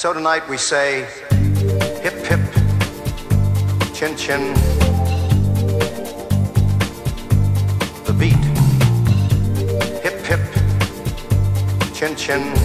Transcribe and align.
so 0.00 0.14
tonight 0.14 0.48
we 0.48 0.56
say 0.56 1.06
hip 2.00 2.14
hip, 2.24 2.40
chin 3.92 4.16
chin. 4.16 4.54
The 8.06 8.16
beat. 8.18 8.42
Hip 10.02 10.24
hip, 10.24 10.40
chin 11.92 12.16
chin. 12.16 12.59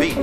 And 0.00 0.16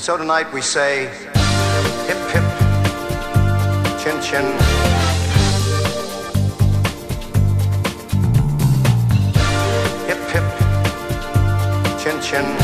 so 0.00 0.16
tonight 0.16 0.50
we 0.54 0.62
say, 0.62 1.04
hip 2.06 2.18
hip, 2.32 2.44
chin 4.00 4.22
chin. 4.22 5.03
And. 12.34 12.63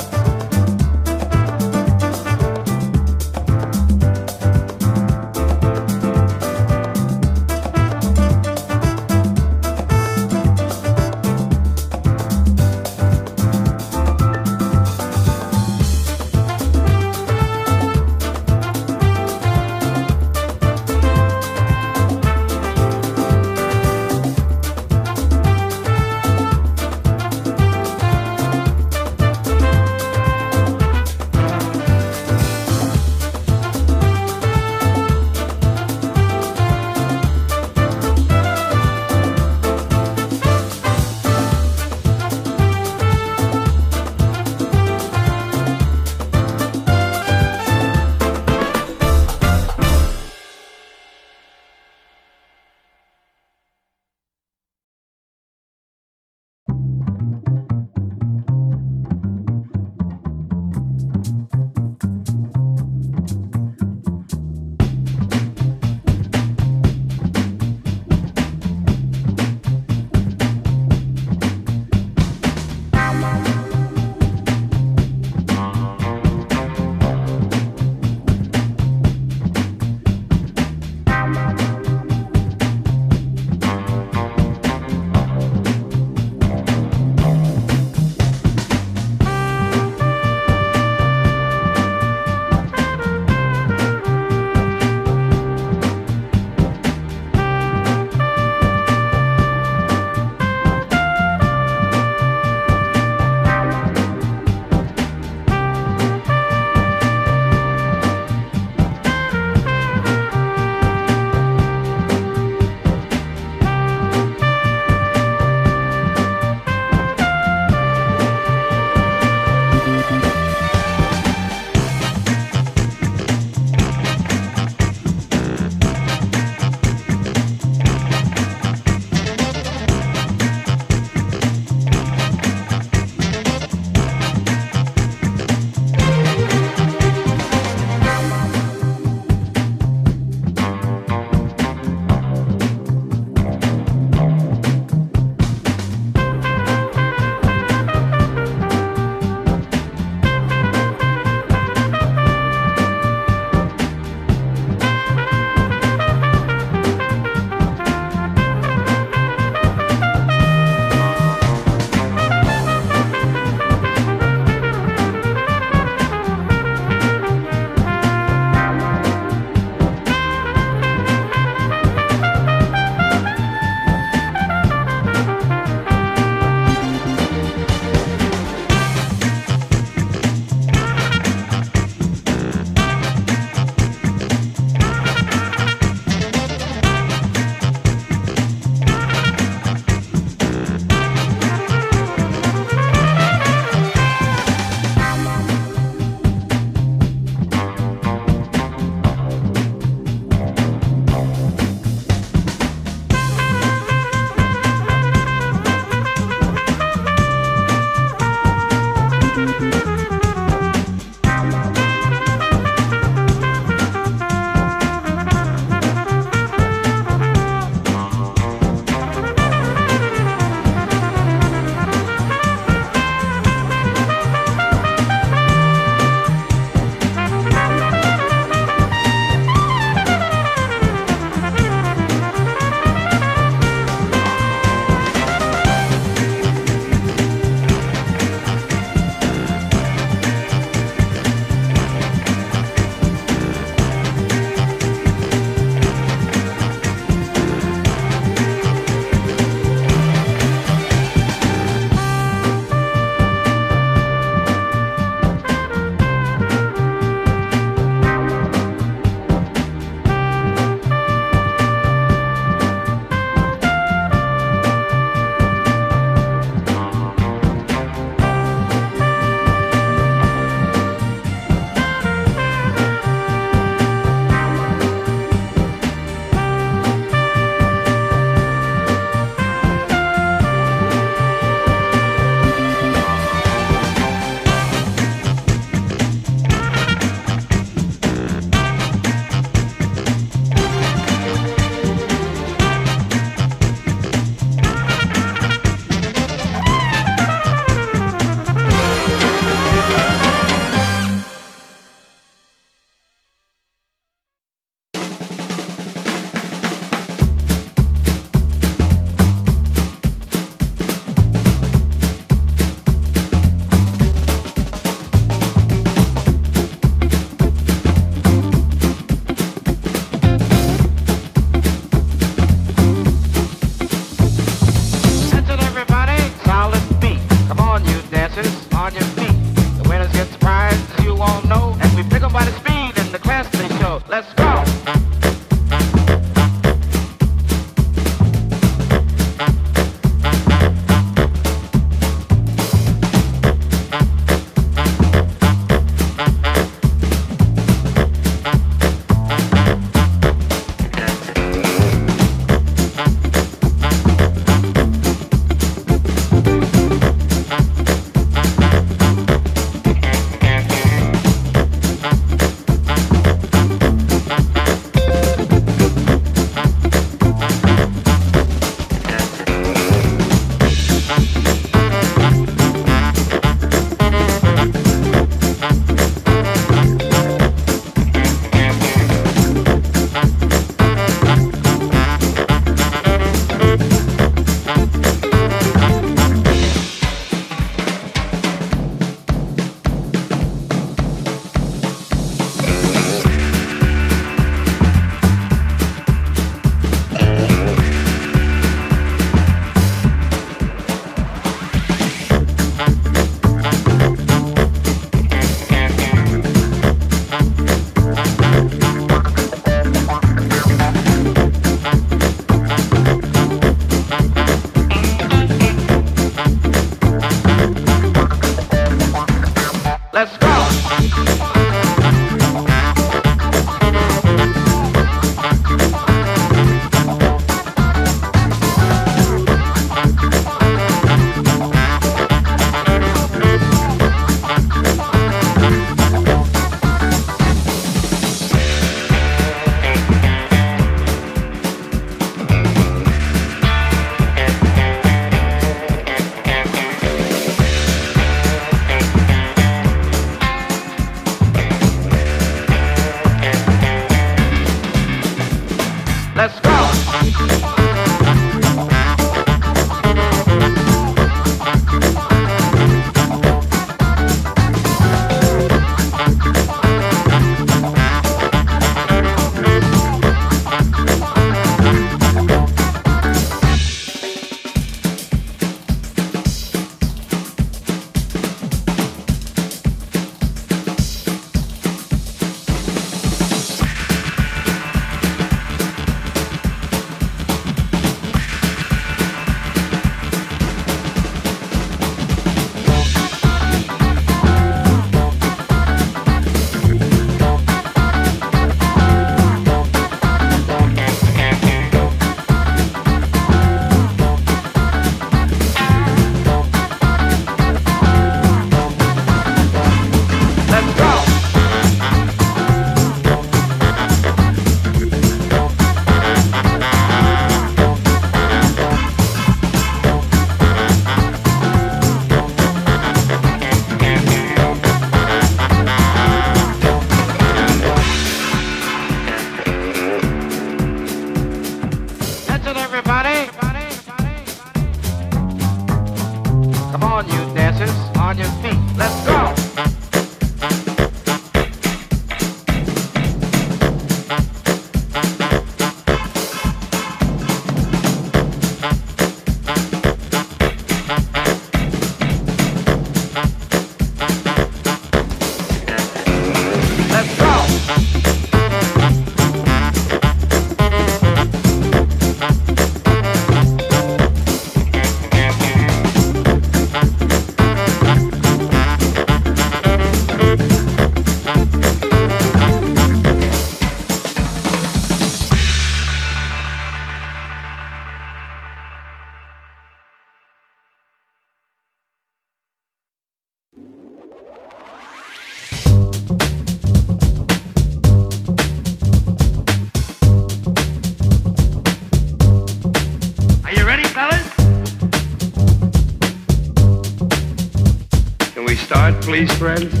friends? 599.61 600.00